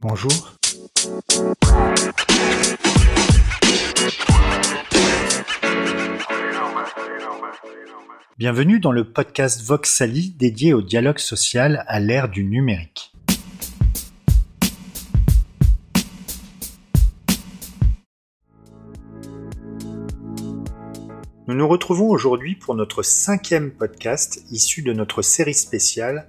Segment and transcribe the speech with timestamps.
[0.00, 0.54] Bonjour.
[8.38, 13.12] Bienvenue dans le podcast Voxali dédié au dialogue social à l'ère du numérique.
[21.48, 26.28] Nous nous retrouvons aujourd'hui pour notre cinquième podcast issu de notre série spéciale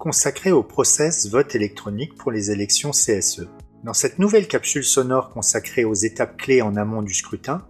[0.00, 3.46] consacrée au process vote électronique pour les élections CSE.
[3.84, 7.66] Dans cette nouvelle capsule sonore consacrée aux étapes clés en amont du scrutin,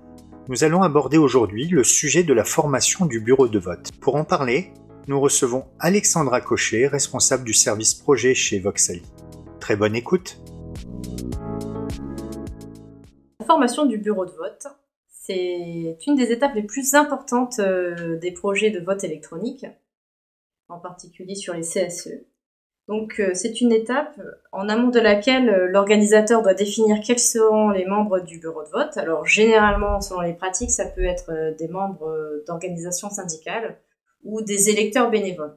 [0.49, 3.91] nous allons aborder aujourd'hui le sujet de la formation du bureau de vote.
[4.01, 4.73] Pour en parler,
[5.09, 9.03] nous recevons Alexandra Cochet, responsable du service projet chez Voxali.
[9.59, 10.39] Très bonne écoute.
[13.41, 14.69] La formation du bureau de vote
[15.23, 19.67] c'est une des étapes les plus importantes euh, des projets de vote électronique,
[20.71, 22.25] en particulier sur les CSE.
[22.89, 24.21] Donc euh, c'est une étape
[24.53, 28.71] en amont de laquelle euh, l'organisateur doit définir quels seront les membres du bureau de
[28.71, 28.97] vote.
[28.97, 33.79] Alors généralement, selon les pratiques, ça peut être des membres d'organisations syndicales
[34.25, 35.57] ou des électeurs bénévoles.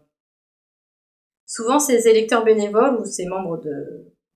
[1.45, 3.61] Souvent, ces électeurs bénévoles ou ces membres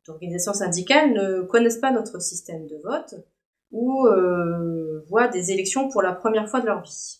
[0.05, 3.15] d'organisations syndicales ne connaissent pas notre système de vote
[3.71, 7.19] ou euh, voient des élections pour la première fois de leur vie.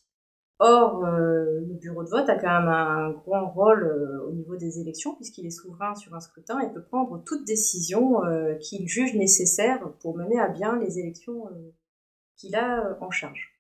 [0.60, 4.56] Or, euh, le bureau de vote a quand même un grand rôle euh, au niveau
[4.56, 8.88] des élections puisqu'il est souverain sur un scrutin et peut prendre toute décision euh, qu'il
[8.88, 11.44] juge nécessaire pour mener à bien les élections
[12.36, 13.54] qu'il a en charge.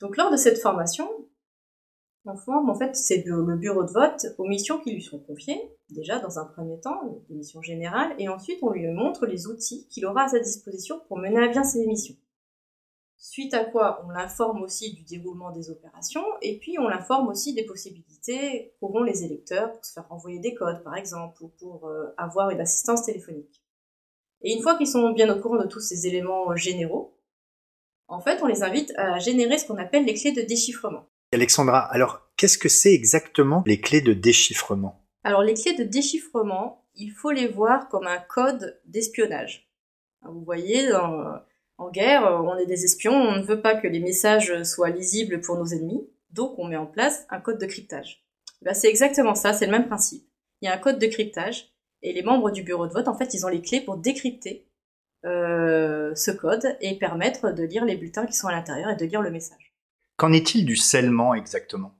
[0.00, 1.08] Donc lors de cette formation,
[2.24, 5.60] en forme, en fait, c'est le, bureau de vote aux missions qui lui sont confiées,
[5.90, 9.86] déjà dans un premier temps, des missions générales, et ensuite on lui montre les outils
[9.88, 12.16] qu'il aura à sa disposition pour mener à bien ses missions.
[13.18, 17.54] Suite à quoi on l'informe aussi du déroulement des opérations, et puis on l'informe aussi
[17.54, 21.88] des possibilités qu'auront les électeurs pour se faire envoyer des codes, par exemple, ou pour
[21.88, 23.62] euh, avoir une assistance téléphonique.
[24.42, 27.18] Et une fois qu'ils sont bien au courant de tous ces éléments euh, généraux,
[28.08, 31.08] en fait, on les invite à générer ce qu'on appelle les clés de déchiffrement.
[31.32, 35.02] Alexandra, alors qu'est-ce que c'est exactement les clés de déchiffrement?
[35.24, 39.68] Alors les clés de déchiffrement, il faut les voir comme un code d'espionnage.
[40.22, 40.88] Vous voyez,
[41.78, 45.40] en guerre, on est des espions, on ne veut pas que les messages soient lisibles
[45.40, 48.24] pour nos ennemis, donc on met en place un code de cryptage.
[48.62, 50.26] Ben, c'est exactement ça, c'est le même principe.
[50.60, 51.72] Il y a un code de cryptage,
[52.02, 54.66] et les membres du bureau de vote, en fait, ils ont les clés pour décrypter
[55.24, 59.04] euh, ce code et permettre de lire les bulletins qui sont à l'intérieur et de
[59.04, 59.74] lire le message.
[60.16, 61.92] Qu'en est-il du scellement exactement?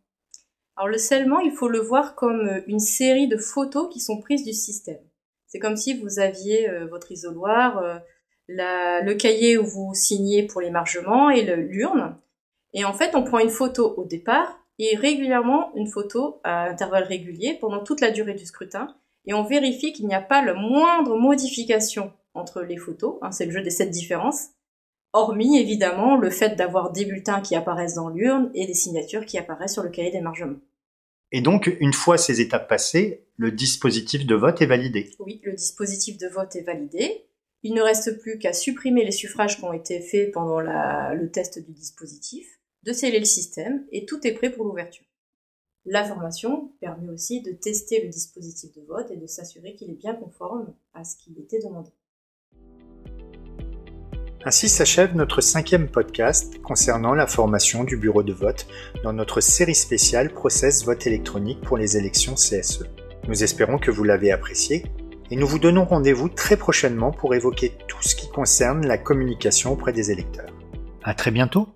[0.76, 4.20] Alors le scellement, il faut le voir comme euh, une série de photos qui sont
[4.20, 5.00] prises du système.
[5.46, 7.98] C'est comme si vous aviez euh, votre isoloir, euh,
[8.48, 12.16] le cahier où vous signez pour l'émargement et l'urne.
[12.72, 17.04] Et en fait, on prend une photo au départ et régulièrement une photo à intervalles
[17.04, 18.94] réguliers pendant toute la durée du scrutin.
[19.26, 23.16] Et on vérifie qu'il n'y a pas la moindre modification entre les photos.
[23.22, 24.50] Hein, c'est le jeu des sept différences
[25.16, 29.38] hormis évidemment le fait d'avoir des bulletins qui apparaissent dans l'urne et des signatures qui
[29.38, 30.58] apparaissent sur le cahier d'émargement.
[31.32, 35.10] Et donc, une fois ces étapes passées, le dispositif de vote est validé.
[35.18, 37.25] Oui, le dispositif de vote est validé.
[37.66, 41.58] Il ne reste plus qu'à supprimer les suffrages qui ont été faits pendant le test
[41.58, 45.04] du dispositif, de sceller le système, et tout est prêt pour l'ouverture.
[45.84, 49.98] La formation permet aussi de tester le dispositif de vote et de s'assurer qu'il est
[49.98, 51.90] bien conforme à ce qui était demandé.
[54.44, 58.68] Ainsi s'achève notre cinquième podcast concernant la formation du bureau de vote
[59.02, 62.84] dans notre série spéciale Process vote électronique pour les élections CSE.
[63.26, 64.84] Nous espérons que vous l'avez apprécié
[65.30, 69.72] et nous vous donnons rendez-vous très prochainement pour évoquer tout ce qui concerne la communication
[69.72, 70.50] auprès des électeurs.
[71.02, 71.68] À très bientôt!